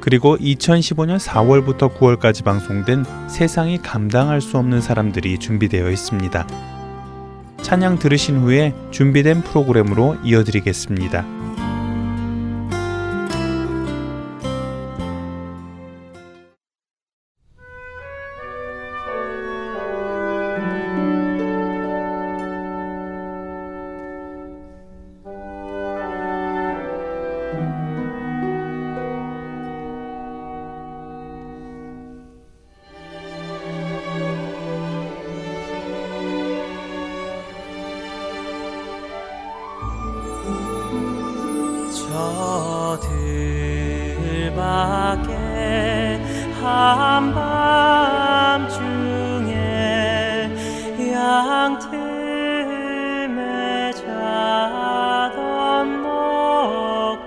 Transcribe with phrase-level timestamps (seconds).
[0.00, 6.46] 그리고 2015년 4월부터 9월까지 방송된 세상이 감당할 수 없는 사람들이 준비되어 있습니다.
[7.62, 11.24] 찬양 들으신 후에 준비된 프로그램으로 이어드리겠습니다.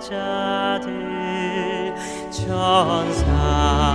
[0.04, 1.94] 자들
[2.30, 3.93] 천사.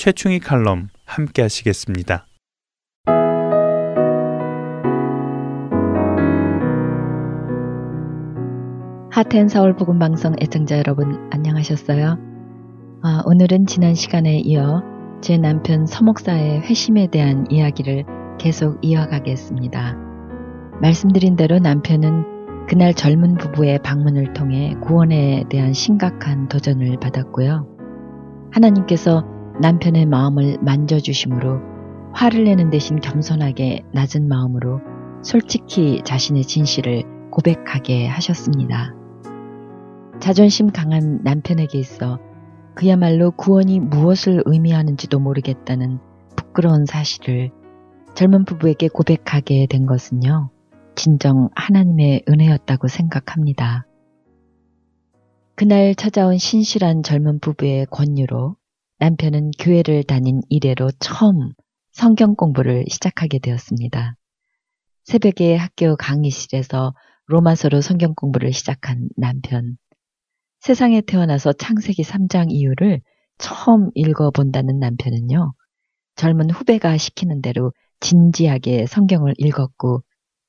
[0.00, 2.24] 최충희 칼럼 함께 하시겠습니다.
[9.10, 12.16] 하텐 서울 복음 방송 애청자 여러분 안녕하셨어요?
[13.02, 14.82] 아, 오늘은 지난 시간에 이어
[15.20, 18.06] 제 남편 서목사의 회심에 대한 이야기를
[18.38, 19.98] 계속 이어가겠습니다.
[20.80, 27.66] 말씀드린 대로 남편은 그날 젊은 부부의 방문을 통해 구원에 대한 심각한 도전을 받았고요.
[28.50, 29.29] 하나님께서
[29.60, 31.60] 남편의 마음을 만져주심으로
[32.14, 34.80] 화를 내는 대신 겸손하게 낮은 마음으로
[35.22, 38.94] 솔직히 자신의 진실을 고백하게 하셨습니다.
[40.18, 42.18] 자존심 강한 남편에게 있어
[42.74, 45.98] 그야말로 구원이 무엇을 의미하는지도 모르겠다는
[46.36, 47.50] 부끄러운 사실을
[48.14, 50.50] 젊은 부부에게 고백하게 된 것은요,
[50.94, 53.86] 진정 하나님의 은혜였다고 생각합니다.
[55.54, 58.56] 그날 찾아온 신실한 젊은 부부의 권유로
[59.00, 61.54] 남편은 교회를 다닌 이래로 처음
[61.90, 64.14] 성경 공부를 시작하게 되었습니다.
[65.04, 66.94] 새벽에 학교 강의실에서
[67.24, 69.78] 로마서로 성경 공부를 시작한 남편.
[70.58, 73.00] 세상에 태어나서 창세기 3장 이유를
[73.38, 75.54] 처음 읽어본다는 남편은요,
[76.16, 80.02] 젊은 후배가 시키는 대로 진지하게 성경을 읽었고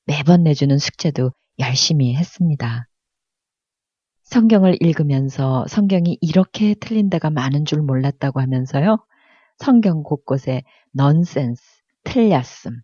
[0.04, 2.86] 매번 내주는 숙제도 열심히 했습니다.
[4.32, 8.96] 성경을 읽으면서 성경이 이렇게 틀린 데가 많은 줄 몰랐다고 하면서요.
[9.58, 10.62] 성경 곳곳에
[10.92, 11.62] 넌센스,
[12.04, 12.80] 틀렸음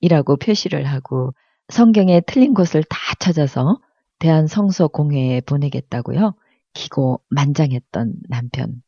[0.00, 1.32] 이라고 표시를 하고
[1.68, 3.80] 성경에 틀린 곳을 다 찾아서
[4.18, 6.34] 대한성서 공회에 보내겠다고요.
[6.74, 8.82] 기고 만장했던 남편.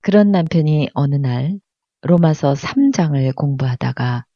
[0.00, 1.56] 그런 남편이 어느 날
[2.02, 4.26] 로마서 3장을 공부하다가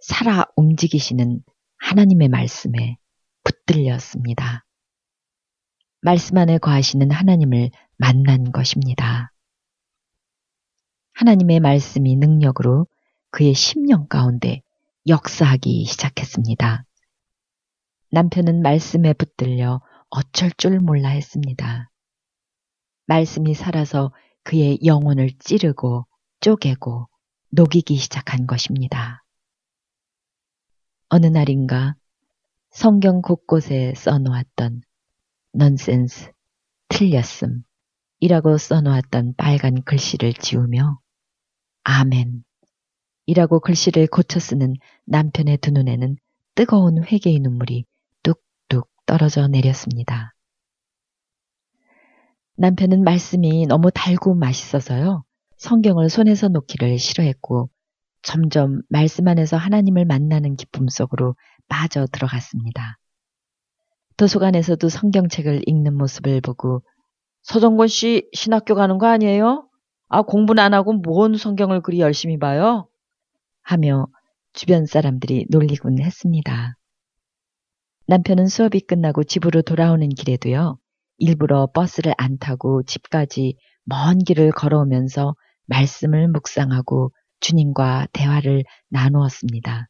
[0.00, 1.38] 살아 움직이시는
[1.78, 2.96] 하나님의 말씀에
[3.44, 4.64] 붙들렸습니다.
[6.04, 9.32] 말씀 안에 거하시는 하나님을 만난 것입니다.
[11.14, 12.86] 하나님의 말씀이 능력으로
[13.30, 14.60] 그의 심령 가운데
[15.08, 16.84] 역사하기 시작했습니다.
[18.10, 19.80] 남편은 말씀에 붙들려
[20.10, 21.90] 어쩔 줄 몰라 했습니다.
[23.06, 24.12] 말씀이 살아서
[24.42, 26.06] 그의 영혼을 찌르고
[26.40, 27.08] 쪼개고
[27.48, 29.24] 녹이기 시작한 것입니다.
[31.08, 31.96] 어느 날인가
[32.68, 34.82] 성경 곳곳에 써놓았던
[35.56, 36.32] 넌센스,
[36.88, 37.62] 틀렸음,
[38.18, 40.98] 이라고 써놓았던 빨간 글씨를 지우며
[41.84, 42.42] 아멘
[43.26, 44.74] 이라고 글씨를 고쳐 쓰는
[45.04, 46.16] 남편의 두 눈에는
[46.56, 47.84] 뜨거운 회개의 눈물이
[48.24, 50.34] 뚝뚝 떨어져 내렸습니다.
[52.56, 55.24] 남편은 말씀이 너무 달고 맛있어서요.
[55.58, 57.70] 성경을 손에서 놓기를 싫어했고
[58.22, 61.36] 점점 말씀 안에서 하나님을 만나는 기쁨 속으로
[61.68, 62.98] 빠져 들어갔습니다.
[64.16, 66.82] 도서관에서도 성경책을 읽는 모습을 보고
[67.42, 69.68] 서정권 씨 신학교 가는 거 아니에요?
[70.08, 72.88] 아, 공부는 안 하고 뭔 성경을 그리 열심히 봐요?
[73.62, 74.06] 하며
[74.52, 76.76] 주변 사람들이 놀리곤 했습니다.
[78.06, 80.78] 남편은 수업이 끝나고 집으로 돌아오는 길에도요,
[81.18, 85.34] 일부러 버스를 안 타고 집까지 먼 길을 걸어오면서
[85.66, 89.88] 말씀을 묵상하고 주님과 대화를 나누었습니다.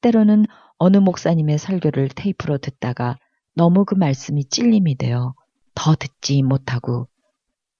[0.00, 0.46] 때로는
[0.78, 3.18] 어느 목사님의 설교를 테이프로 듣다가
[3.54, 5.34] 너무 그 말씀이 찔림이 되어
[5.74, 7.08] 더 듣지 못하고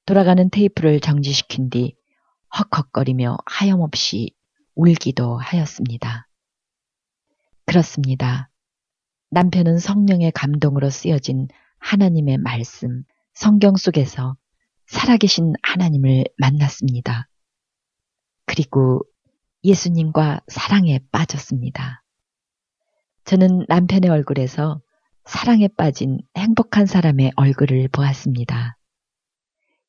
[0.06, 1.96] 돌아가는 테이프를 정지시킨 뒤
[2.54, 4.34] 헉헉거리며 하염없이
[4.74, 6.28] 울기도 하였습니다.
[7.66, 8.50] 그렇습니다.
[9.30, 11.48] 남편은 성령의 감동으로 쓰여진
[11.78, 13.02] 하나님의 말씀,
[13.32, 14.36] 성경 속에서
[14.86, 17.28] 살아계신 하나님을 만났습니다.
[18.46, 19.02] 그리고
[19.64, 22.03] 예수님과 사랑에 빠졌습니다.
[23.24, 24.82] 저는 남편의 얼굴에서
[25.24, 28.76] 사랑에 빠진 행복한 사람의 얼굴을 보았습니다.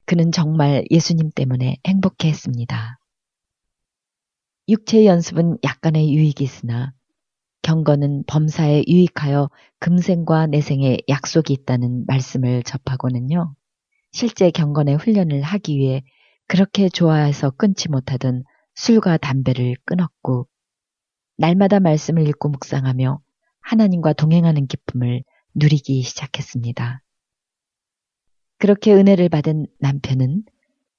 [0.06, 2.98] 그는 정말 예수님 때문에 행복해 했습니다.
[4.70, 6.94] 육체의 연습은 약간의 유익이 있으나
[7.62, 9.50] 경건은 범사에 유익하여
[9.80, 13.54] 금생과 내생에 약속이 있다는 말씀을 접하고는요.
[14.14, 16.04] 실제 경건의 훈련을 하기 위해
[16.48, 18.44] 그렇게 좋아해서 끊지 못하던
[18.76, 20.48] 술과 담배를 끊었고
[21.38, 23.25] 날마다 말씀을 읽고 묵상하며
[23.66, 25.24] 하나님과 동행하는 기쁨을
[25.56, 27.02] 누리기 시작했습니다.
[28.60, 30.44] 그렇게 은혜를 받은 남편은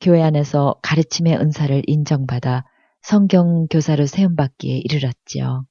[0.01, 2.65] 교회 안에서 가르침의 은사를 인정받아
[3.03, 5.65] 성경 교사로 세움받기에 이르렀지요.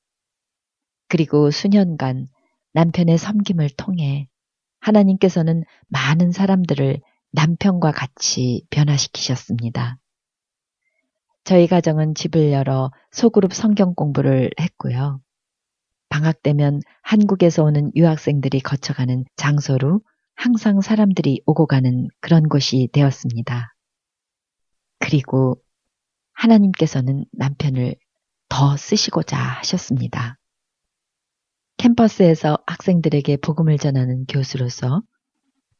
[1.10, 2.30] 그리고 수년간
[2.74, 4.28] 남편의 섬김을 통해
[4.80, 7.02] 하나님께서는 많은 사람들을
[7.32, 9.98] 남편과 같이 변화시키셨습니다.
[11.44, 15.20] 저희 가정은 집을 열어 소그룹 성경 공부를 했고요.
[16.16, 20.00] 방학 되면 한국에서 오는 유학생들이 거쳐가는 장소로
[20.34, 23.76] 항상 사람들이 오고 가는 그런 곳이 되었습니다.
[25.00, 25.62] 그리고
[26.32, 27.96] 하나님께서는 남편을
[28.48, 30.38] 더 쓰시고자 하셨습니다.
[31.76, 35.02] 캠퍼스에서 학생들에게 복음을 전하는 교수로서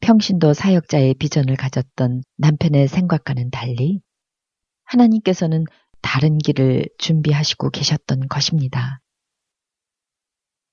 [0.00, 4.02] 평신도 사역자의 비전을 가졌던 남편의 생각과는 달리
[4.84, 5.64] 하나님께서는
[6.02, 9.00] 다른 길을 준비하시고 계셨던 것입니다.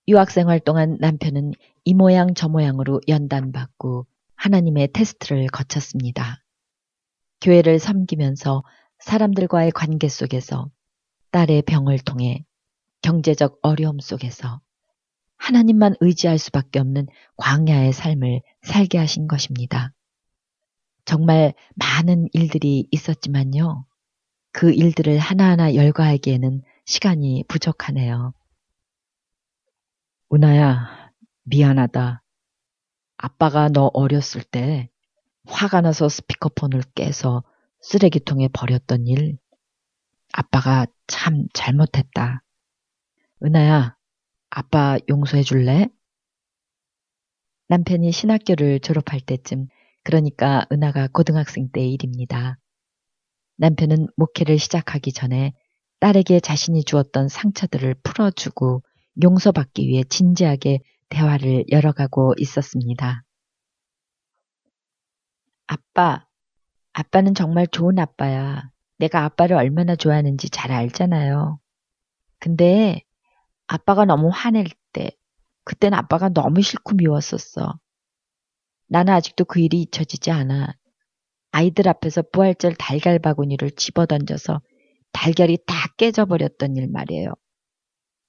[0.07, 1.53] 유학생활 동안 남편은
[1.85, 4.05] 이 모양 저 모양으로 연단받고
[4.35, 6.43] 하나님의 테스트를 거쳤습니다.
[7.41, 8.63] 교회를 섬기면서
[8.99, 10.69] 사람들과의 관계 속에서
[11.31, 12.45] 딸의 병을 통해
[13.01, 14.61] 경제적 어려움 속에서
[15.37, 17.07] 하나님만 의지할 수밖에 없는
[17.37, 19.93] 광야의 삶을 살게 하신 것입니다.
[21.05, 23.85] 정말 많은 일들이 있었지만요.
[24.51, 28.33] 그 일들을 하나하나 열거하기에는 시간이 부족하네요.
[30.33, 31.11] 은하야,
[31.43, 32.23] 미안하다.
[33.17, 34.89] 아빠가 너 어렸을 때
[35.45, 37.43] 화가 나서 스피커폰을 깨서
[37.81, 39.37] 쓰레기통에 버렸던 일,
[40.31, 42.41] 아빠가 참 잘못했다.
[43.43, 43.95] 은하야,
[44.49, 45.87] 아빠 용서해 줄래?
[47.67, 49.67] 남편이 신학교를 졸업할 때쯤,
[50.01, 52.57] 그러니까 은하가 고등학생 때의 일입니다.
[53.57, 55.53] 남편은 목회를 시작하기 전에
[55.99, 58.81] 딸에게 자신이 주었던 상처들을 풀어주고
[59.21, 60.79] 용서받기 위해 진지하게
[61.09, 63.23] 대화를 열어가고 있었습니다.
[65.67, 66.25] 아빠,
[66.93, 68.69] 아빠는 정말 좋은 아빠야.
[68.97, 71.59] 내가 아빠를 얼마나 좋아하는지 잘 알잖아요.
[72.39, 73.01] 근데
[73.67, 75.11] 아빠가 너무 화낼 때,
[75.63, 77.79] 그땐 아빠가 너무 싫고 미웠었어.
[78.87, 80.75] 나는 아직도 그 일이 잊혀지지 않아.
[81.51, 84.61] 아이들 앞에서 부활절 달걀 바구니를 집어 던져서
[85.11, 87.33] 달걀이 다 깨져버렸던 일 말이에요.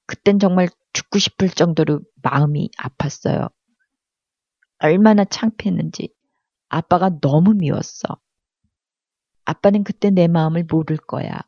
[0.06, 3.50] 그땐 정말 죽고 싶을 정도로 마음이 아팠어요.
[4.78, 6.14] 얼마나 창피했는지
[6.68, 8.18] 아빠가 너무 미웠어.
[9.44, 11.40] 아빠는 그때 내 마음을 모를 거야.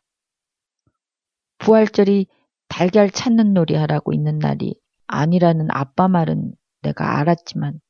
[1.58, 2.26] 부활절이
[2.68, 4.75] 달걀 찾는 놀이 하라고 있는 날이
[5.06, 7.80] 아니라는 아빠 말은 내가 알았지만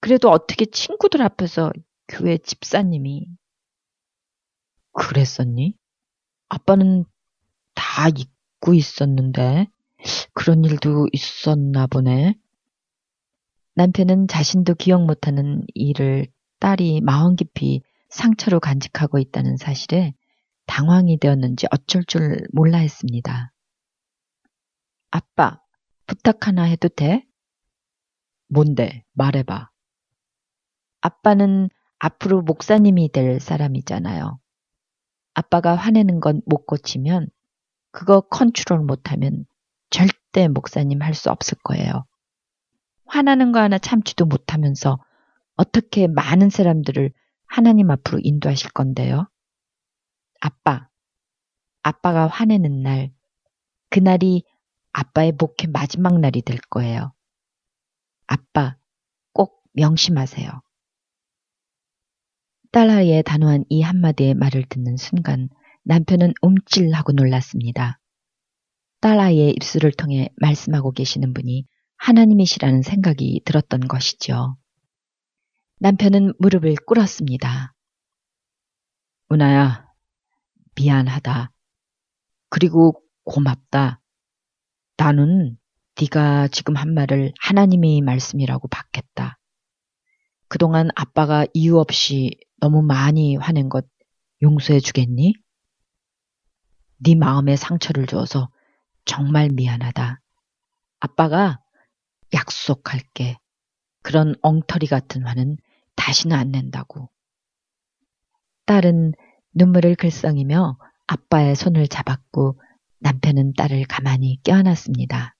[0.00, 1.72] 그래도 어떻게 친구들 앞에서
[2.06, 3.28] 교회 집사님이
[4.92, 5.74] 그랬었니?
[6.48, 7.04] 아빠는
[7.74, 9.68] 다 잊고 있었는데
[10.34, 12.34] 그런 일도 있었나 보네.
[13.74, 16.26] 남편은 자신도 기억 못하는 일을
[16.60, 20.14] 딸이 마음 깊이 상처로 간직하고 있다는 사실에
[20.66, 23.52] 당황이 되었는지 어쩔 줄 몰라 했습니다.
[25.10, 25.60] 아빠,
[26.06, 27.24] 부탁 하나 해도 돼?
[28.48, 29.04] 뭔데?
[29.12, 29.70] 말해봐.
[31.00, 34.38] 아빠는 앞으로 목사님이 될 사람이잖아요.
[35.34, 37.28] 아빠가 화내는 건 못 고치면
[37.92, 39.46] 그거 컨트롤 못하면
[40.32, 42.04] 절대 목사님 할 수 없을 거예요.
[43.06, 44.98] 화나는 거 하나 참지도 못하면서
[45.56, 47.12] 어떻게 많은 사람들을
[47.46, 49.28] 하나님 앞으로 인도하실 건데요?
[50.40, 50.88] 아빠,
[51.82, 53.10] 아빠가 화내는 날,
[53.90, 54.44] 그날이
[54.92, 57.12] 아빠의 목회 마지막 날이 될 거예요.
[58.26, 58.76] 아빠,
[59.32, 60.50] 꼭 명심하세요.
[62.70, 65.48] 딸아이의 단호한 이 한마디의 말을 듣는 순간
[65.84, 67.98] 남편은 움찔하고 놀랐습니다.
[69.00, 71.66] 딸아이의 입술을 통해 말씀하고 계시는 분이
[71.98, 74.56] 하나님이시라는 생각이 들었던 것이죠.
[75.80, 77.74] 남편은 무릎을 꿇었습니다.
[79.30, 79.86] 은하야,
[80.74, 81.52] 미안하다.
[82.48, 84.00] 그리고 고맙다.
[84.96, 85.56] 나는
[86.00, 89.38] 네가 지금 한 말을 하나님의 말씀이라고 받겠다.
[90.48, 93.86] 그동안 아빠가 이유 없이 너무 많이 화낸 것
[94.42, 95.34] 용서해 주겠니?
[96.98, 98.50] 네 마음에 상처를 주어서
[99.08, 100.20] 정말 미안하다.
[101.00, 101.60] 아빠가
[102.34, 103.38] 약속할게.
[104.02, 105.56] 그런 엉터리 같은 화는
[105.96, 107.10] 다시는 안 낸다고.
[108.66, 109.14] 딸은
[109.54, 112.60] 눈물을 글썽이며 아빠의 손을 잡았고
[113.00, 115.34] 남편은 딸을 가만히 껴안았습니다.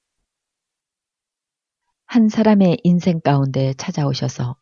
[2.06, 4.56] 한 사람의 인생 가운데 찾아오셔서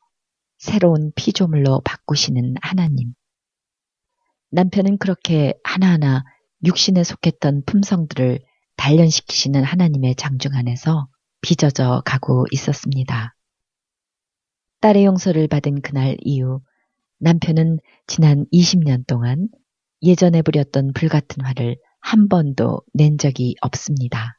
[0.58, 3.14] 새로운 피조물로 바꾸시는 하나님.
[4.50, 6.24] 남편은 그렇게 하나하나
[6.64, 8.40] 육신에 속했던 품성들을
[8.76, 11.08] 단련시키시는 하나님의 장중 안에서
[11.40, 13.34] 빚어져 가고 있었습니다.
[14.80, 16.60] 딸의 용서를 받은 그날 이후
[17.18, 19.48] 남편은 지난 20년 동안
[20.02, 24.38] 예전에 부렸던 불같은 화를 한 번도 낸 적이 없습니다.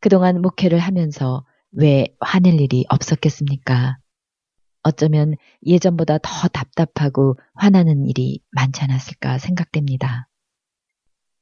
[0.00, 3.98] 그동안 목회를 하면서 왜 화낼 일이 없었겠습니까?
[4.82, 10.28] 어쩌면 예전보다 더 답답하고 화나는 일이 많지 않았을까 생각됩니다.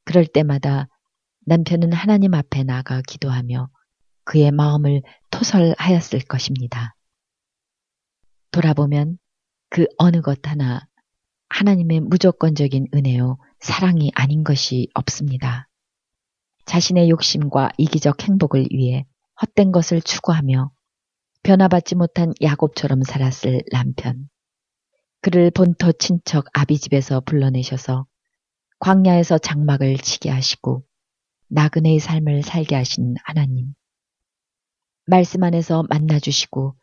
[0.04, 0.88] 그럴 때마다
[1.48, 3.70] 남편은 하나님 앞에 나가 기도하며
[4.24, 5.00] 그의 마음을
[5.30, 6.94] 토설하였을 것입니다.
[8.50, 9.16] 돌아보면
[9.70, 10.86] 그 어느 것 하나
[11.48, 15.70] 하나님의 무조건적인 은혜요, 사랑이 아닌 것이 없습니다.
[16.66, 19.06] 자신의 욕심과 이기적 행복을 위해
[19.40, 20.70] 헛된 것을 추구하며
[21.44, 24.28] 변화받지 못한 야곱처럼 살았을 남편.
[25.22, 28.06] 그를 본토 친척 아비 집에서 불러내셔서
[28.80, 30.84] 광야에서 장막을 치게 하시고
[31.48, 33.74] 나그네의 삶을 살게 하신 하나님.
[35.06, 36.76] 말씀 안에서 만나주시고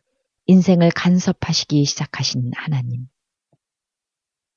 [0.47, 3.07] 인생을 간섭하시기 시작하신 하나님.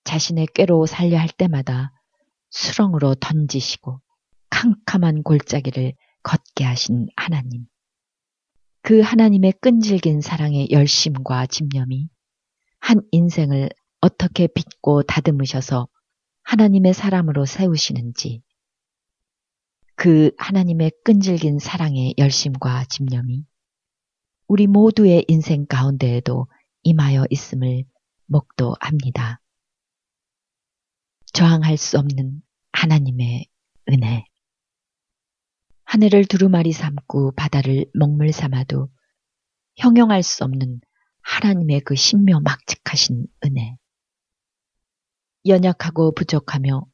[0.04, 1.92] 자신의 꾀로 살려 할 때마다
[2.50, 4.00] 수렁으로 던지시고
[4.48, 7.66] 캄캄한 골짜기를 걷게 하신 하나님.
[8.80, 12.08] 그 하나님의 끈질긴 사랑의 열심과 집념이
[12.80, 13.68] 한 인생을
[14.00, 15.88] 어떻게 빚고 다듬으셔서
[16.44, 18.42] 하나님의 사람으로 세우시는지
[19.98, 23.44] 그 하나님의 끈질긴 사랑의 열심과 집념이
[24.46, 26.46] 우리 모두의 인생 가운데에도
[26.84, 27.82] 임하여 있음을
[28.26, 29.40] 목도합니다.
[31.32, 32.40] 저항할 수 없는
[32.70, 33.48] 하나님의
[33.90, 34.24] 은혜.
[35.82, 38.88] 하늘을 두루마리 삼고 바다를 먹물 삼아도
[39.78, 40.80] 형용할 수 없는
[41.22, 43.76] 하나님의 그 신묘 막직하신 은혜.
[45.44, 46.86] 연약하고 부족하며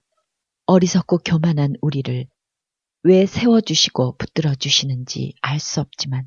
[0.65, 2.29] 어리석고 교만한 우리를
[3.07, 6.25] 왜 세워주시고 붙들어 주시는지 알 수 없지만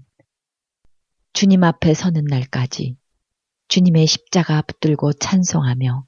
[1.34, 2.98] 주님 앞에 서는 날까지
[3.67, 6.05] 주님의 십자가 붙들고 찬송하며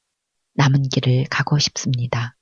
[0.53, 2.37] 남은 길을 가고 싶습니다.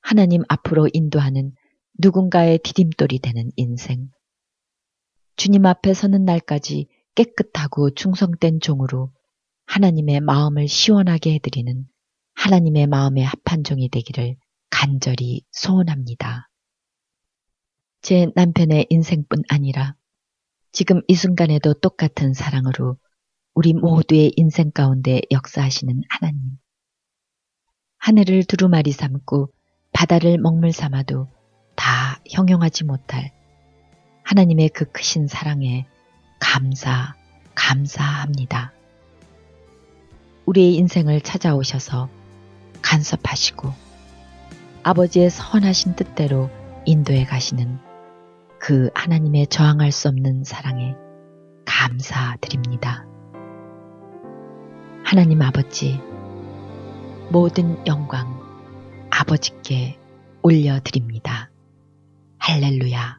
[0.00, 1.52] 하나님 앞으로 인도하는
[1.98, 4.08] 누군가의 디딤돌이 되는 인생.
[5.34, 6.86] 주님 앞에 서는 날까지
[7.16, 9.12] 깨끗하고 충성된 종으로
[9.66, 11.86] 하나님의 마음을 시원하게 해드리는
[12.34, 14.36] 하나님의 마음에 합한 종이 되기를
[14.70, 16.48] 간절히 소원합니다.
[18.02, 19.94] 제 남편의 인생뿐 아니라
[20.72, 22.98] 지금 이 순간에도 똑같은 사랑으로
[23.54, 26.58] 우리 모두의 인생 가운데 역사하시는 하나님.
[27.98, 29.52] 하늘을 두루마리 삼고
[29.92, 31.28] 바다를 먹물 삼아도
[31.74, 33.32] 다 형용하지 못할
[34.24, 35.86] 하나님의 그 크신 사랑에
[36.38, 37.14] 감사,
[37.54, 38.72] 감사합니다.
[40.44, 42.10] 우리의 인생을 찾아오셔서
[42.82, 43.85] 간섭하시고
[44.86, 46.48] 아버지의 선하신 뜻대로
[46.84, 47.80] 인도해 가시는
[48.60, 50.94] 그 하나님의 저항할 수 없는 사랑에
[51.64, 53.04] 감사드립니다.
[55.02, 56.00] 하나님 아버지,
[57.32, 58.40] 모든 영광
[59.10, 59.98] 아버지께
[60.42, 61.50] 올려드립니다.
[62.38, 63.18] 할렐루야.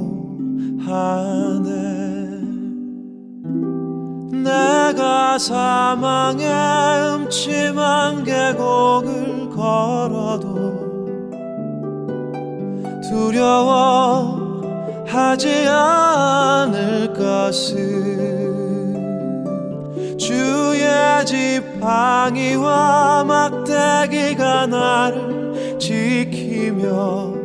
[0.91, 1.71] 하네
[4.43, 6.47] 내가 사망의
[7.15, 10.71] 음침한 계곡을 걸어도
[13.09, 14.47] 두려워하지
[15.67, 18.41] 않을 것을
[20.17, 27.40] 주의 지팡이와 막대기가 나를 지키며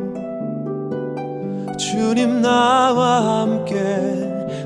[1.97, 3.73] 주님 나와 함께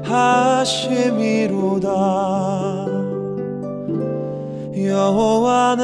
[0.04, 1.88] 하심이로다.
[4.76, 5.80] 여호와는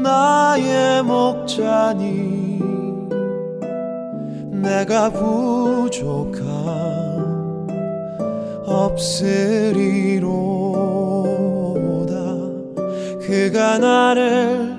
[0.00, 2.60] 나의 목자니
[4.62, 6.46] 내가 부족함
[8.64, 9.72] 없으리로다.
[13.20, 14.78] 그가 나를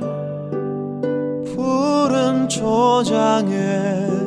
[1.54, 4.23] 푸른 초장에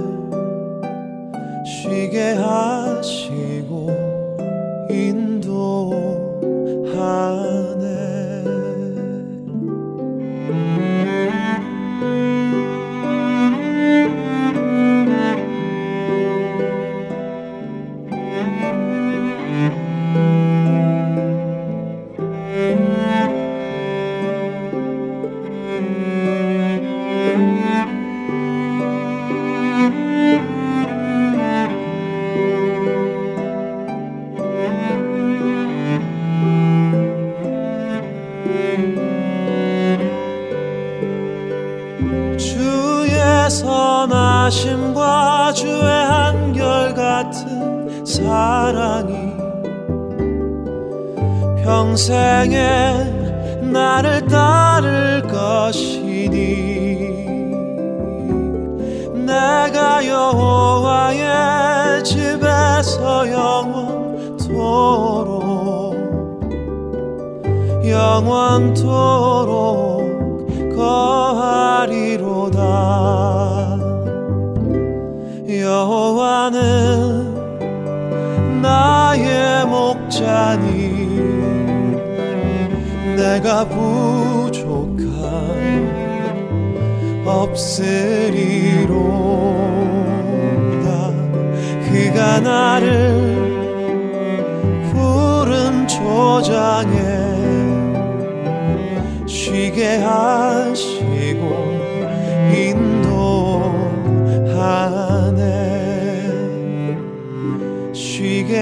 [1.87, 3.87] 쉬게 하시고
[4.91, 5.87] 인도하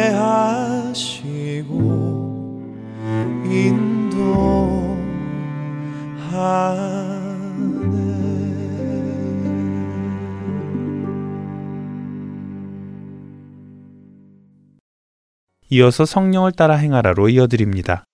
[0.09, 1.95] 하시고
[3.45, 4.85] 인도하네
[15.71, 18.05] 이어서 성령을 따라 행하라로 이어드립니다.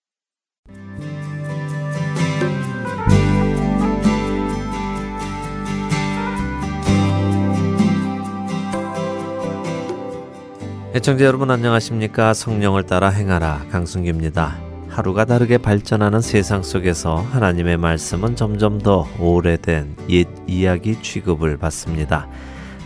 [10.92, 12.34] 애청자 여러분 안녕하십니까?
[12.34, 14.58] 성령을 따라 행하라 강승규입니다.
[14.88, 22.28] 하루가 다르게 발전하는 세상 속에서 하나님의 말씀은 점점 더 오래된 옛 이야기 취급을 받습니다.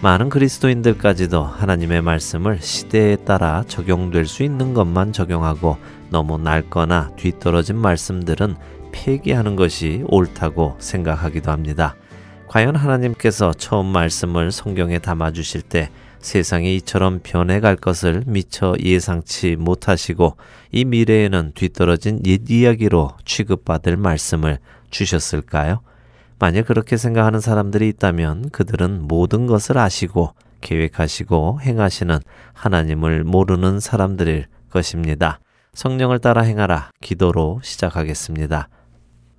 [0.03, 5.79] 많은 그리스도인들까지도 하나님의 말씀을 시대에 따라 적용될 수 있는 것만 적용하고
[6.11, 8.57] 너무 낡거나 뒤떨어진 말씀들은
[8.93, 11.97] 폐기하는 것이 옳다고 생각하기도 합니다.
[12.49, 15.89] 과연 하나님께서 처음 말씀을 성경에 담아 주실 때
[16.25, 20.37] 세상이 이처럼 변해갈 것을 미처 예상치 못하시고
[20.73, 24.59] 이 미래에는 뒤떨어진 옛 이야기로 취급받을 말씀을
[24.91, 25.81] 주셨을까요?
[26.39, 30.33] 만약 그렇게 생각하는 사람들이 있다면 그들은 모든 것을 아시고
[30.63, 32.19] 계획하시고 행하시는
[32.55, 35.41] 하나님을 모르는 사람들일 것입니다.
[35.75, 38.71] 성령을 따라 행하라 기도로 시작하겠습니다.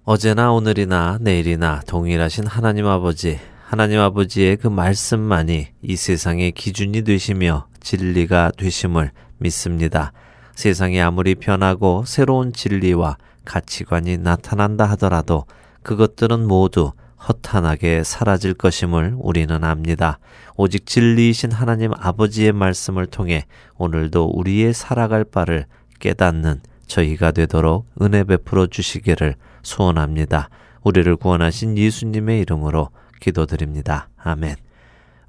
[0.03, 8.51] 어제나 오늘이나 내일이나 동일하신 하나님 아버지 하나님 아버지의 그 말씀만이 이 세상의 기준이 되시며 진리가
[8.56, 10.13] 되심을 믿습니다.
[10.54, 15.45] 세상이 아무리 변하고 새로운 진리와 가치관이 나타난다 하더라도
[15.82, 16.91] 그것들은 모두
[17.28, 20.19] 허탄하게 사라질 것임을 우리는 압니다.
[20.56, 23.47] 오직 진리이신 하나님 아버지의 말씀을 통해
[23.78, 25.65] 오늘도 우리의 살아갈 바를
[25.99, 30.49] 깨닫는 저희가 되도록 은혜 베풀어 주시기를 소원합니다.
[30.84, 32.89] 우리를 구원하신 예수님의 이름으로
[33.25, 34.09] 기도드립니다.
[34.17, 34.55] 아멘.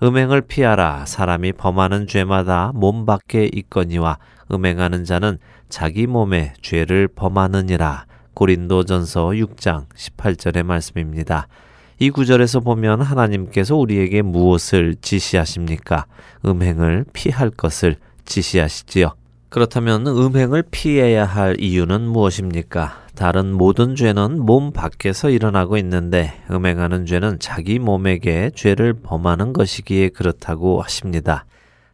[0.03, 1.07] 음행을 피하라.
[1.07, 4.19] 사람이 범하는 죄마다 몸 밖에 있거니와
[4.53, 5.39] 음행하는 자는
[5.71, 8.05] 자기 몸에 죄를 범하느니라.
[8.35, 11.49] 고린도전서 6장 18절의 말씀입니다.
[11.99, 16.05] 이 구절에서 보면 하나님께서 우리에게 무엇을 지시하십니까?
[16.45, 19.15] 음행을 피할 것을 지시하시지요.
[19.49, 23.06] 그렇다면 음행을 피해야 할 이유는 무엇입니까?
[23.17, 30.83] 다른 모든 죄는 몸 밖에서 일어나고 있는데 음행하는 죄는 자기 몸에게 죄를 범하는 것이기에 그렇다고
[30.83, 31.47] 하십니다.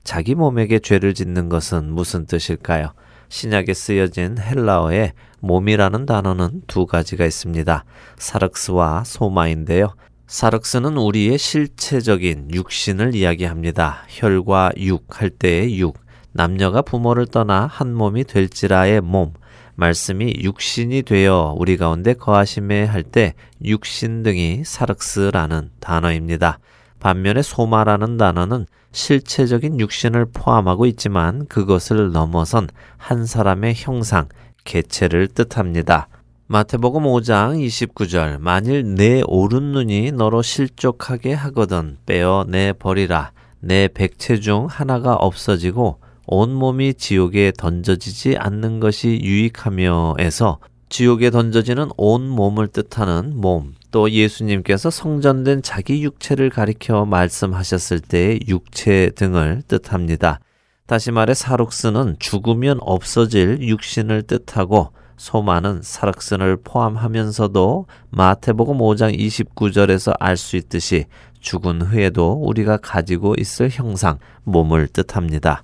[0.03, 2.89] 자기 몸에게 죄를 짓는 것은 무슨 뜻일까요?
[3.29, 7.85] 신약에 쓰여진 헬라어에 몸이라는 단어는 두 가지가 있습니다.
[8.19, 9.95] 사륵스와 소마인데요.
[10.27, 14.03] 사륵스는 우리의 실체적인 육신을 이야기합니다.
[14.09, 15.99] 혈과 육 할 때의 육,
[16.33, 19.35] 남녀가 부모를 떠나 한 몸이 될지라의 몸,
[19.75, 26.59] 말씀이 육신이 되어 우리 가운데 거하심에 할 때 육신 등이 사륵스라는 단어입니다.
[27.01, 34.29] 반면에 소마라는 단어는 실체적인 육신을 포함하고 있지만 그것을 넘어선 한 사람의 형상,
[34.65, 36.09] 개체를 뜻합니다.
[36.47, 44.39] 마태복음 5장 29절 만일 내 오른 눈이 너로 실족하게 하거든 빼어 내 버리라 내 백체
[44.39, 50.59] 중 하나가 없어지고 온몸이 지옥에 던져지지 않는 것이 유익하며에서
[50.89, 59.11] 지옥에 던져지는 온 몸을 뜻하는 몸, 또 예수님께서 성전된 자기 육체를 가리켜 말씀하셨을 때의 육체
[59.15, 60.41] 등을 뜻합니다.
[60.87, 70.57] 다시 말해 사룩스는 죽으면 없어질 육신을 뜻하고 소마는 사륵슨을 포함하면서도 마태복음 5장 29절에서 알 수
[70.57, 71.07] 있듯이
[71.41, 75.63] 죽은 후에도 우리가 가지고 있을 형상, 몸을 뜻합니다.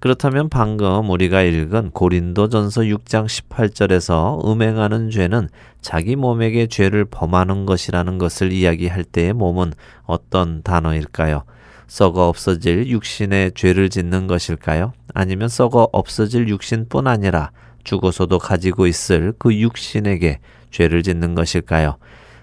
[0.00, 5.48] 그렇다면 방금 우리가 읽은 고린도전서 6장 18절에서 음행하는 죄는
[5.80, 9.72] 자기 몸에게 죄를 범하는 것이라는 것을 이야기할 때의 몸은
[10.04, 11.42] 어떤 단어일까요?
[11.88, 14.92] 썩어 없어질 육신의 죄를 짓는 것일까요?
[15.14, 17.50] 아니면 썩어 없어질 육신뿐 아니라
[17.82, 20.38] 죽어서도 가지고 있을 그 육신에게
[20.70, 21.96] 죄를 짓는 것일까요?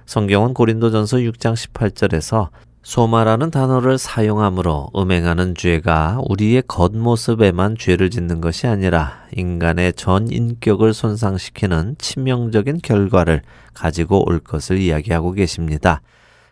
[0.06, 2.50] 성경은 고린도전서 6장 18절에서
[2.86, 11.96] 소마라는 단어를 사용함으로 음행하는 죄가 우리의 겉모습에만 죄를 짓는 것이 아니라 인간의 전 인격을 손상시키는
[11.98, 13.42] 치명적인 결과를
[13.74, 16.04] 가지고 올 것을 이야기하고 계십니다.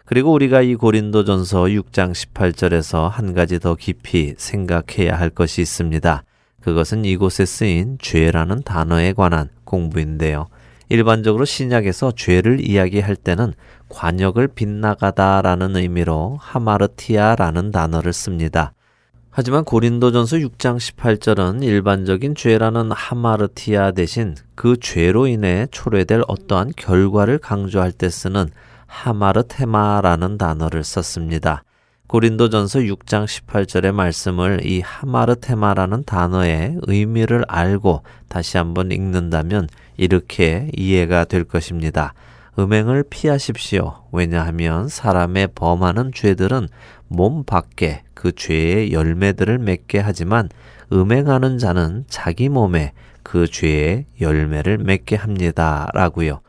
[0.06, 6.24] 그리고 우리가 이 고린도 전서 6장 18절에서 한 가지 더 깊이 생각해야 할 것이 있습니다.
[6.62, 10.48] 그것은 이곳에 쓰인 죄라는 단어에 관한 공부인데요.
[10.93, 13.56] 일반적으로 신약에서 죄를 이야기할 때는
[13.89, 18.73] 관역을 빗나가다라는 의미로 하마르티아라는 단어를 씁니다.
[19.32, 27.91] 하지만 고린도전서 6장 18절은 일반적인 죄라는 하마르티아 대신 그 죄로 인해 초래될 어떠한 결과를 강조할
[27.91, 28.49] 때 쓰는
[28.86, 31.63] 하마르테마라는 단어를 썼습니다.
[32.06, 41.43] 고린도전서 6장 18절의 말씀을 이 하마르테마라는 단어의 의미를 알고 다시 한번 읽는다면 이렇게 이해가 될
[41.43, 42.13] 것입니다.
[42.58, 44.03] 음행을 피하십시오.
[44.12, 46.67] 왜냐하면 사람의 범하는 죄들은
[47.08, 50.49] 몸 밖에 그 죄의 열매들을 맺게 하지만
[50.91, 55.89] 음행하는 자는 자기 몸에 그 죄의 열매를 맺게 합니다.
[55.93, 56.41] 라고요.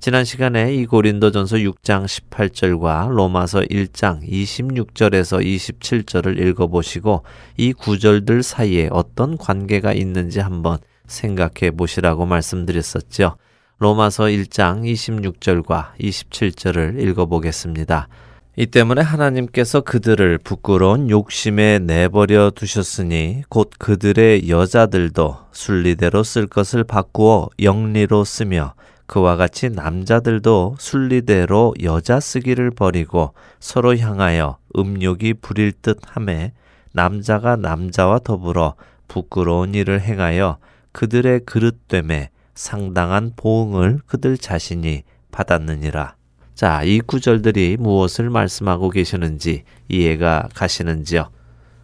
[0.00, 7.22] 지난 시간에 이 고린도전서 6장 18절과 로마서 1장 26절에서 27절을 읽어보시고
[7.56, 13.36] 이 구절들 사이에 어떤 관계가 있는지 한번 생각해 보시라고 말씀드렸었죠.
[13.78, 18.08] 로마서 1장 26절과 27절을 읽어보겠습니다.
[18.56, 27.48] 이 때문에 하나님께서 그들을 부끄러운 욕심에 내버려 두셨으니 곧 그들의 여자들도 순리대로 쓸 것을 바꾸어
[27.60, 28.74] 영리로 쓰며
[29.06, 36.52] 그와 같이 남자들도 순리대로 여자 쓰기를 버리고 서로 향하여 음욕이 부릴 듯 함에
[36.92, 38.76] 남자가 남자와 더불어
[39.08, 40.58] 부끄러운 일을 행하여
[40.94, 45.02] 그들의 그릇 됨에 상당한 보응을 그들 자신이
[45.32, 46.14] 받았느니라.
[46.54, 51.28] 자, 이 구절들이 무엇을 말씀하고 계시는지 이해가 가시는지요?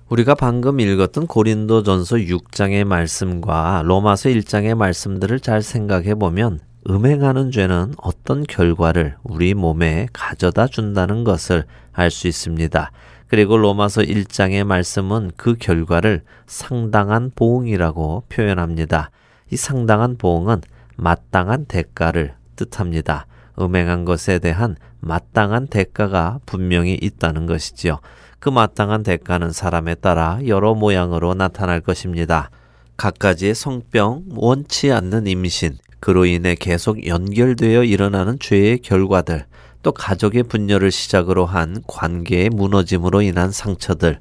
[0.09, 8.45] 우리가 방금 읽었던 고린도전서 6장의 말씀과 로마서 1장의 말씀들을 잘 생각해 보면 음행하는 죄는 어떤
[8.45, 12.93] 결과를 우리 몸에 가져다 준다는 것을 알 수 있습니다.
[13.31, 19.13] 그리고 로마서 1장의 말씀은 그 결과를 상당한 보응이라고 표현합니다.
[19.53, 20.63] 이 상당한 보응은
[20.97, 23.27] 마땅한 대가를 뜻합니다.
[23.61, 28.01] 음행한 것에 대한 마땅한 대가가 분명히 있다는 것이지요.
[28.41, 32.51] 그 마땅한 대가는 사람에 따라 여러 모양으로 나타날 것입니다.
[32.97, 39.47] 갖가지의 성병, 원치 않는 임신, 그로 인해 계속 연결되어 일어나는 죄의 결과들,
[39.83, 44.21] 또 가족의 분열을 시작으로 한 관계의 무너짐으로 인한 상처들,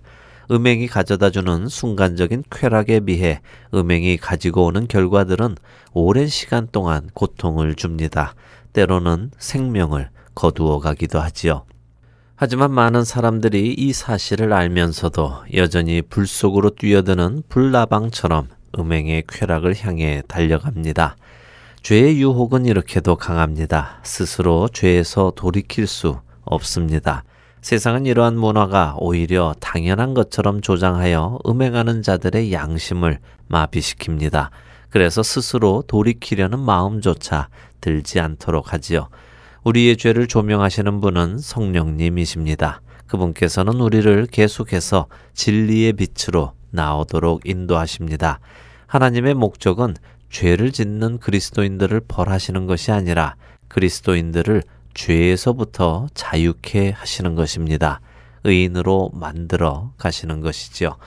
[0.52, 3.42] 음행이 가져다 주는 순간적인 쾌락에 비해
[3.74, 5.56] 음행이 가지고 오는 결과들은
[5.94, 8.34] 오랜 시간 동안 고통을 줍니다.
[8.74, 11.66] 때로는 생명을 거두어 가기도 하지요.
[12.36, 21.18] 하지만 많은 사람들이 이 사실을 알면서도 여전히 불 속으로 뛰어드는 불나방처럼 음행의 쾌락을 향해 달려갑니다.
[21.82, 24.00] 죄의 유혹은 이렇게도 강합니다.
[24.04, 27.24] 스스로 죄에서 돌이킬 수 없습니다.
[27.62, 34.50] 세상은 이러한 문화가 오히려 당연한 것처럼 조장하여 음행하는 자들의 양심을 마비시킵니다.
[34.90, 37.48] 그래서 스스로 돌이키려는 마음조차
[37.82, 39.10] 들지 않도록 하지요.
[39.64, 42.82] 우리의 죄를 조명하시는 분은 성령님이십니다.
[43.08, 48.40] 그분께서는 우리를 계속해서 진리의 빛으로 나오도록 인도하십니다.
[48.88, 49.96] 하나님의 목적은
[50.30, 53.36] 죄를 짓는 그리스도인들을 벌하시는 것이 아니라
[53.68, 54.64] 그리스도인들을
[54.94, 58.02] 죄에서부터 자유케 하시는 것입니다.
[58.44, 60.98] 의인으로 만들어 가시는 것이지요.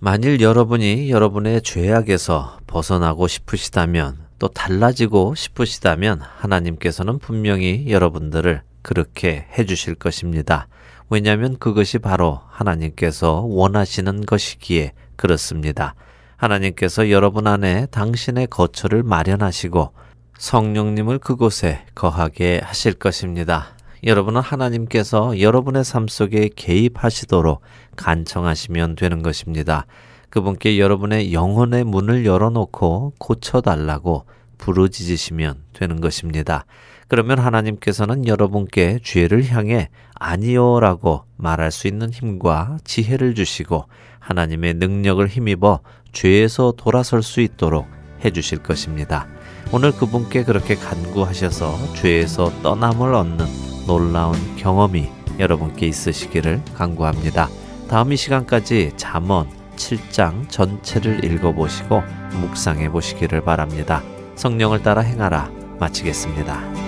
[0.00, 10.68] 만일 여러분이 여러분의 죄악에서 벗어나고 싶으시다면 또 달라지고 싶으시다면 하나님께서는 분명히 여러분들을 그렇게 해주실 것입니다.
[11.10, 15.94] 왜냐하면 그것이 바로 하나님께서 원하시는 것이기에 그렇습니다.
[16.38, 19.90] 하나님께서 여러분 안에 당신의 거처를 마련하시고
[20.38, 23.70] 성령님을 그곳에 거하게 하실 것입니다.
[24.04, 27.60] 여러분은 하나님께서 여러분의 삶 속에 개입하시도록
[27.96, 29.86] 간청하시면 되는 것입니다.
[30.30, 34.24] 그분께 여러분의 영혼의 문을 열어놓고 고쳐달라고
[34.58, 36.66] 부르짖으시면 되는 것입니다.
[37.08, 43.86] 그러면 하나님께서는 여러분께 죄를 향해 아니요라고 말할 수 있는 힘과 지혜를 주시고
[44.20, 45.80] 하나님의 능력을 힘입어
[46.12, 47.86] 죄에서 돌아설 수 있도록
[48.24, 49.26] 해주실 것입니다.
[49.72, 53.46] 오늘 그분께 그렇게 간구하셔서 죄에서 떠남을 얻는
[53.86, 57.48] 놀라운 경험이 여러분께 있으시기를 간구합니다.
[57.88, 62.02] 다음 이 시간까지 잠언 7장 전체를 읽어보시고
[62.40, 64.02] 묵상해 보시기를 바랍니다.
[64.34, 66.87] 성령을 따라 행하라 마치겠습니다.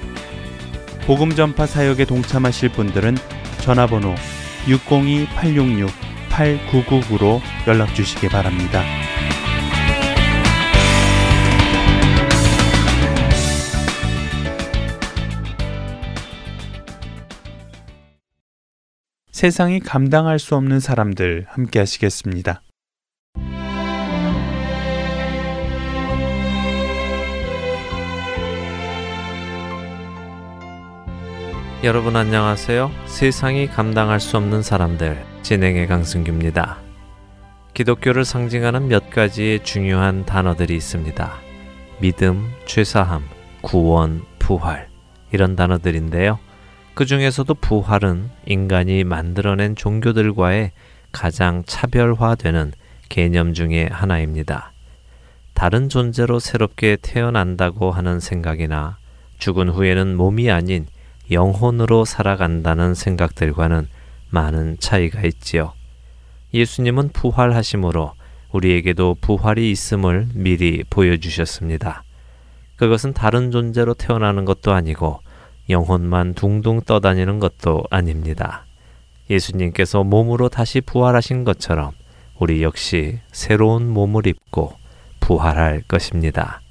[1.05, 3.17] 복음 전파 사역에 동참하실 분들은
[3.61, 4.13] 전화번호
[4.65, 8.83] 602-866-8999로 연락 주시기 바랍니다.
[19.31, 22.61] 세상이 감당할 수 없는 사람들 함께 하시겠습니다.
[31.83, 32.91] 여러분 안녕하세요.
[33.07, 36.77] 세상이 감당할 수 없는 사람들 진행의 강승규입니다.
[37.73, 41.33] 기독교를 상징하는 몇 가지의 중요한 단어들이 있습니다.
[41.99, 43.23] 믿음, 죄사함,
[43.61, 44.89] 구원, 부활
[45.31, 46.37] 이런 단어들인데요.
[46.93, 50.73] 그 중에서도 부활은 인간이 만들어낸 종교들과의
[51.11, 52.73] 가장 차별화되는
[53.09, 54.71] 개념 중의 하나입니다.
[55.55, 58.99] 다른 존재로 새롭게 태어난다고 하는 생각이나
[59.39, 60.85] 죽은 후에는 몸이 아닌
[61.31, 63.87] 영혼으로 살아간다는 생각들과는
[64.29, 65.73] 많은 차이가 있지요.
[66.53, 68.13] 예수님은 부활하심으로
[68.51, 72.03] 우리에게도 부활이 있음을 미리 보여주셨습니다.
[72.75, 75.21] 그것은 다른 존재로 태어나는 것도 아니고
[75.69, 78.65] 영혼만 둥둥 떠다니는 것도 아닙니다.
[79.29, 81.91] 예수님께서 몸으로 다시 부활하신 것처럼
[82.39, 84.73] 우리 역시 새로운 몸을 입고
[85.21, 86.61] 부활할 것입니다.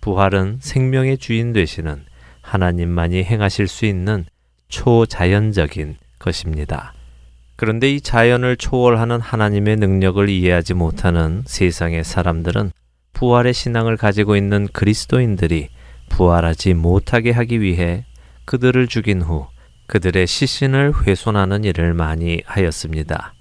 [0.00, 2.04] 부활은 생명의 주인 되시는
[2.42, 4.26] 하나님만이 행하실 수 있는
[4.68, 6.92] 초자연적인 것입니다.
[7.56, 12.72] 그런데 이 자연을 초월하는 하나님의 능력을 이해하지 못하는 세상의 사람들은
[13.12, 15.68] 부활의 신앙을 가지고 있는 그리스도인들이
[16.08, 18.04] 부활하지 못하게 하기 위해
[18.46, 19.46] 그들을 죽인 후
[19.86, 23.34] 그들의 시신을 훼손하는 일을 많이 하였습니다.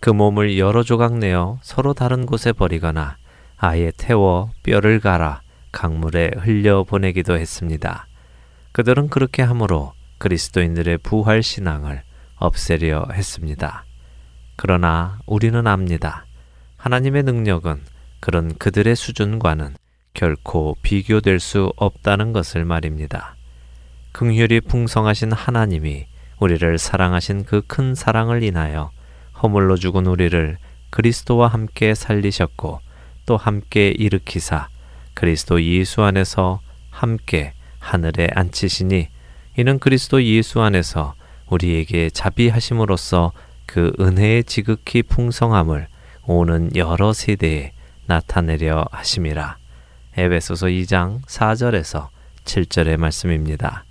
[0.00, 3.16] 그 몸을 여러 조각 내어 서로 다른 곳에 버리거나
[3.56, 5.40] 아예 태워 뼈를 갈아
[5.70, 8.07] 강물에 흘려 보내기도 했습니다.
[8.78, 12.04] 그들은 그렇게 함으로 그리스도인들의 부활 신앙을
[12.36, 13.84] 없애려 했습니다.
[14.54, 16.26] 그러나 우리는 압니다.
[16.76, 17.82] 하나님의 능력은
[18.20, 19.74] 그런 그들의 수준과는
[20.14, 23.34] 결코 비교될 수 없다는 것을 말입니다.
[24.12, 26.06] 긍휼이 풍성하신 하나님이
[26.38, 28.92] 우리를 사랑하신 그 큰 사랑을 인하여
[29.42, 30.56] 허물로 죽은 우리를
[30.90, 32.78] 그리스도와 함께 살리셨고
[33.26, 34.68] 또 함께 일으키사
[35.14, 36.60] 그리스도 예수 안에서
[36.90, 39.08] 함께 하늘에 앉히시니
[39.58, 41.14] 이는 그리스도 예수 안에서
[41.48, 43.32] 우리에게 자비하심으로써
[43.66, 45.88] 그 은혜의 지극히 풍성함을
[46.26, 47.72] 오는 여러 세대에
[48.06, 49.58] 나타내려 하심이라.
[50.16, 52.08] 에베소서 2장 4절에서
[52.44, 53.84] 7절의 말씀입니다.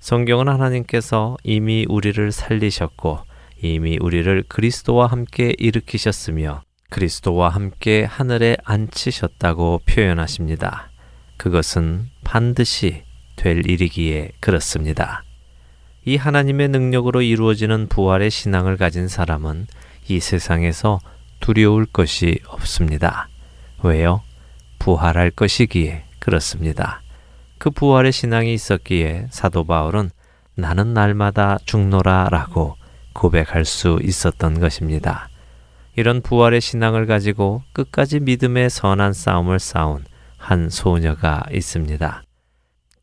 [0.00, 3.20] 성경은 하나님께서 이미 우리를 살리셨고
[3.62, 10.90] 이미 우리를 그리스도와 함께 일으키셨으며 그리스도와 함께 하늘에 앉히셨다고 표현하십니다.
[11.36, 13.07] 그것은 반드시
[13.48, 15.24] 될 일이기에 그렇습니다.
[16.04, 19.66] 이 하나님의 능력으로 이루어지는 부활의 신앙을 가진 사람은
[20.06, 20.98] 이 세상에서
[21.40, 23.30] 두려울 것이 없습니다.
[23.82, 24.20] 왜요?
[24.78, 27.00] 부활할 것이기에 그렇습니다.
[27.56, 30.10] 그 부활의 신앙이 있었기에 사도 바울은
[30.54, 32.76] 나는 날마다 죽노라 라고
[33.14, 35.30] 고백할 수 있었던 것입니다.
[35.96, 40.04] 이런 부활의 신앙을 가지고 끝까지 믿음의 선한 싸움을 싸운
[40.36, 42.24] 한 소녀가 있습니다.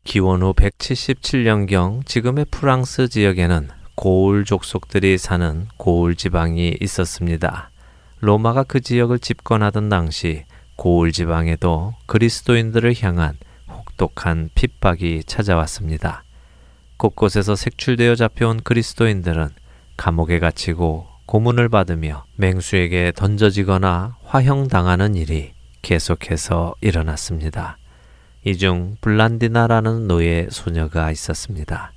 [0.06, 7.70] 기원 후 177년경 지금의 프랑스 지역에는 고울 족속들이 사는 고울 지방이 있었습니다.
[8.20, 10.44] 로마가 그 지역을 집권하던 당시
[10.76, 13.36] 고울 지방에도 그리스도인들을 향한
[13.68, 16.22] 혹독한 핍박이 찾아왔습니다.
[16.98, 19.48] 곳곳에서 색출되어 잡혀온 그리스도인들은
[19.96, 25.50] 감옥에 갇히고 고문을 받으며 맹수에게 던져지거나 화형당하는 일이
[25.82, 27.76] 계속해서 일어났습니다.
[28.48, 31.90] 이 중 블란디나라는 노예 소녀가 있었습니다.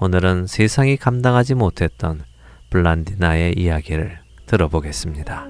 [0.00, 2.20] 오늘은 세상이 감당하지 못했던
[2.70, 5.46] 블란디나의 이야기를 들어보겠습니다.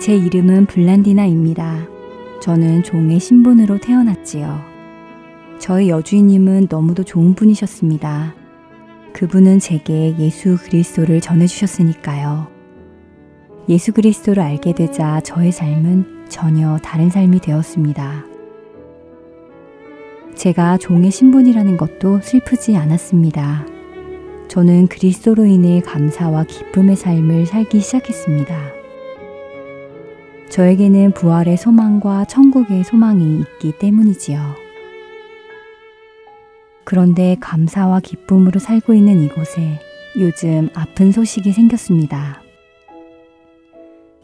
[0.00, 1.88] 제 이름은 블란디나입니다.
[2.40, 4.64] 저는 종의 신분으로 태어났지요.
[5.58, 8.45] 저희 여주인님은 너무도 좋은 분이셨습니다.
[9.16, 12.48] 그분은 제게 예수 그리스도를 전해주셨으니까요.
[13.66, 18.26] 예수 그리스도를 알게 되자 저의 삶은 전혀 다른 삶이 되었습니다.
[20.34, 23.66] 제가 종의 신분이라는 것도 슬프지 않았습니다.
[24.48, 28.54] 저는 그리스도로 인해 감사와 기쁨의 삶을 살기 시작했습니다.
[30.50, 34.65] 저에게는 부활의 소망과 천국의 소망이 있기 때문이지요.
[36.86, 39.80] 그런데 감사와 기쁨으로 살고 있는 이곳에
[40.18, 42.40] 요즘 아픈 소식이 생겼습니다.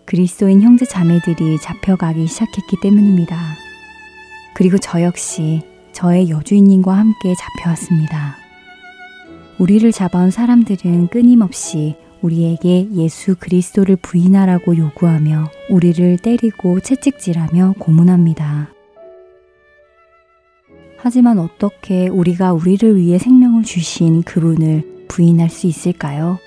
[0.06, 3.36] 그리스도인 형제 자매들이 잡혀가기 시작했기 때문입니다.
[4.54, 8.36] 그리고 저 역시 저의 여주인님과 함께 잡혀왔습니다.
[9.58, 18.71] 우리를 잡아온 사람들은 끊임없이 우리에게 예수 그리스도를 부인하라고 요구하며 우리를 때리고 채찍질하며 고문합니다.
[21.04, 26.38] 하지만 어떻게 우리가 우리를 위해 생명을 주신 그분을 부인할 수 있을까요?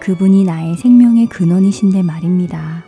[0.00, 2.84] 그분이 나의 생명의 근원이신데 말입니다.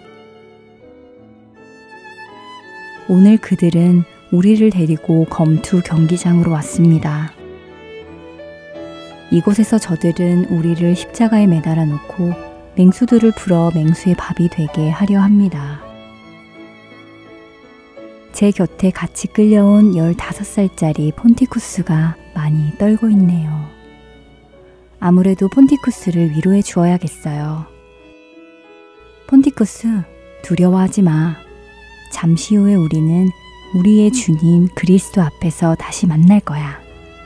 [3.08, 7.32] 오늘 그들은 우리를 데리고 검투 경기장으로 왔습니다.
[9.30, 12.34] 이곳에서 저들은 우리를 십자가에 매달아 놓고
[12.76, 15.93] 맹수들을 풀어 맹수의 밥이 되게 하려 합니다.
[18.34, 23.48] 제 곁에 같이 끌려온 15살짜리 폰티쿠스가 많이 떨고 있네요.
[24.98, 27.64] 아무래도 폰티쿠스를 위로해 주어야겠어요.
[29.28, 30.02] 폰티쿠스,
[30.42, 31.36] 두려워하지 마.
[32.12, 33.28] 잠시 후에 우리는
[33.76, 36.80] 우리의 주님 그리스도 앞에서 다시 만날 거야.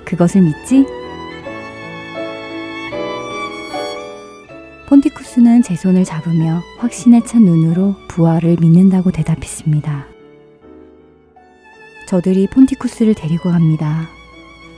[0.05, 0.85] 그것을 믿지?
[4.91, 10.18] 폰티쿠스는 제 손을 잡으며 확신에 찬 눈으로 부활을 믿는다고 대답했습니다.
[12.09, 14.09] 저들이 폰티쿠스를 데리고 갑니다.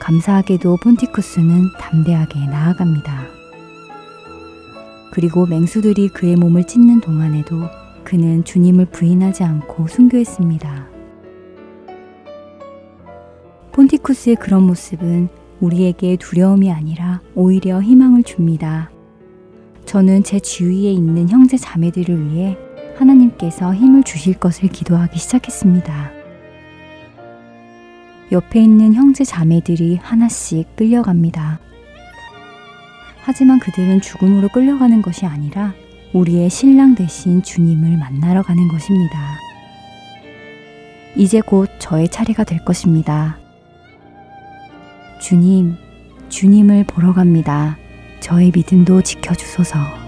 [0.00, 3.28] 감사하게도 폰티쿠스는 담대하게 나아갑니다.
[5.12, 7.68] 그리고 맹수들이 그의 몸을 찢는 동안에도
[8.02, 10.88] 그는 주님을 부인하지 않고 순교했습니다.
[13.74, 15.28] 폰티쿠스의 그런 모습은
[15.60, 18.90] 우리에게 두려움이 아니라 오히려 희망을 줍니다.
[19.84, 22.58] 저는 제 주위에 있는 형제 자매들을 위해
[22.96, 26.19] 하나님께서 힘을 주실 것을 기도하기 시작했습니다.
[28.32, 31.58] 옆에 있는 형제 자매들이 하나씩 끌려갑니다.
[33.22, 35.74] 하지만 그들은 죽음으로 끌려가는 것이 아니라
[36.12, 39.36] 우리의 신랑 대신 주님을 만나러 가는 것입니다.
[41.16, 43.38] 이제 곧 저의 차례가 될 것입니다.
[45.20, 45.76] 주님,
[46.28, 47.76] 주님을 보러 갑니다.
[48.20, 49.99] 저의 믿음도 지켜주소서.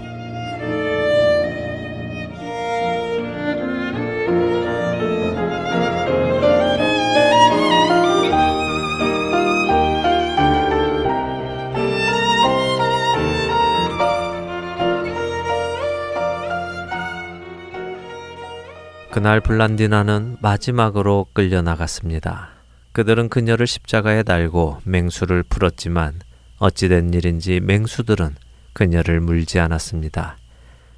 [19.23, 22.49] 그날 블란디나는 마지막으로 끌려나갔습니다.
[22.91, 26.19] 그들은 그녀를 십자가에 달고 맹수를 풀었지만
[26.57, 28.35] 어찌된 일인지 맹수들은
[28.73, 30.35] 그녀를 물지 않았습니다.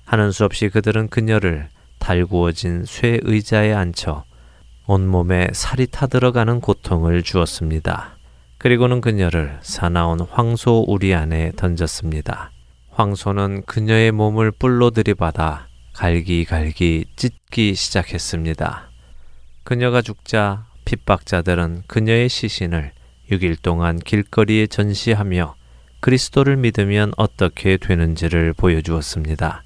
[0.06, 1.70] 하는 수 없이 그들은 그녀를
[2.00, 4.24] 달구어진 쇠 의자에 앉혀
[4.88, 8.18] 온몸에 살이 타들어가는 고통을 주었습니다.
[8.58, 12.50] 그리고는 그녀를 사나운 황소 우리 안에 던졌습니다.
[12.90, 18.90] 황소는 그녀의 몸을 뿔로 들이받아 갈기갈기 찢기 시작했습니다.
[19.64, 22.92] 그녀가 죽자 핍박자들은 그녀의 시신을
[23.32, 25.56] 6일 동안 길거리에 전시하며
[26.02, 29.64] 그리스도를 믿으면 어떻게 되는지를 보여주었습니다.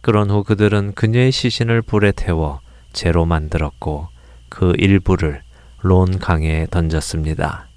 [0.00, 2.60] 그런 후 그들은 그녀의 시신을 불에 태워
[2.92, 4.08] 재로 만들었고
[4.48, 5.42] 그 일부를
[5.82, 7.68] 론 강에 던졌습니다.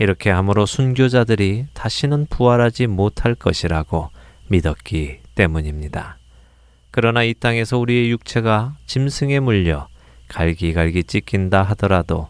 [0.00, 4.10] 이렇게 함으로 순교자들이 다시는 부활하지 못할 것이라고
[4.48, 6.17] 믿었기 때문입니다.
[6.90, 9.88] 그러나 이 땅에서 우리의 육체가 짐승에 물려
[10.28, 12.28] 갈기갈기 찢긴다 하더라도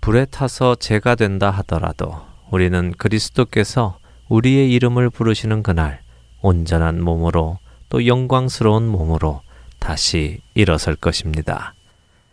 [0.00, 2.20] 불에 타서 죄가 된다 하더라도
[2.50, 6.00] 우리는 그리스도께서 우리의 이름을 부르시는 그날
[6.40, 7.58] 온전한 몸으로
[7.88, 9.42] 또 영광스러운 몸으로
[9.78, 11.74] 다시 일어설 것입니다.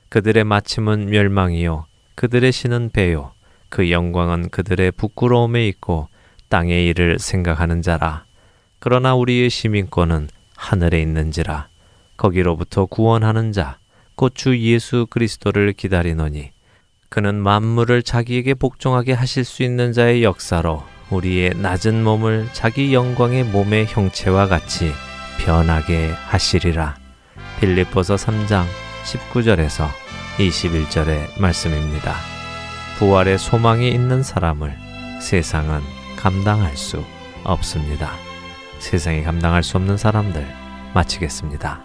[0.10, 1.86] 그들의 마침은 멸망이요
[2.16, 3.32] 그들의 신은 배요
[3.70, 6.10] 그 영광은 그들의 부끄러움에 있고
[6.50, 8.26] 땅의 일을 생각하는 자라
[8.80, 10.28] 그러나 우리의 시민권은
[10.62, 11.70] 하늘에 있는지라
[12.18, 13.80] 거기로부터 구원하는 자,
[14.16, 16.52] 곧 주 예수 그리스도를 기다리노니
[17.10, 23.88] 그는 만물을 자기에게 복종하게 하실 수 있는 자의 역사로 우리의 낮은 몸을 자기 영광의 몸의
[23.88, 24.94] 형체와 같이
[25.40, 26.96] 변하게 하시리라.
[27.60, 28.66] 빌립보서 3장
[29.04, 29.88] 19절에서
[30.38, 32.16] 21절의 말씀입니다.
[33.00, 34.78] 부활의 소망이 있는 사람을
[35.20, 35.82] 세상은
[36.18, 37.04] 감당할 수
[37.44, 38.31] 없습니다.
[38.82, 40.46] 세상이 감당할 수 없는 사람들
[40.94, 41.82] 마치겠습니다.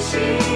[0.00, 0.47] she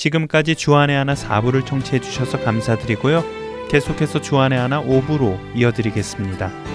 [0.00, 3.22] 지금까지 주안의 하나 4부를 청취해 주셔서 감사드리고요.
[3.68, 6.69] 계속해서 주안의 하나 5부로 이어드리겠습니다.